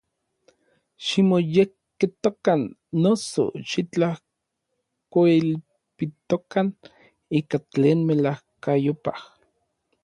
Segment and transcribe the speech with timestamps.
[1.05, 2.61] Ximoyekketokan,
[3.01, 6.67] noso, xitlajkoilpitokan
[7.37, 9.19] ika tlen melajkayopaj.